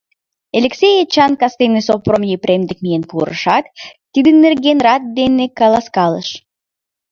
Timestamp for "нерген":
4.45-4.77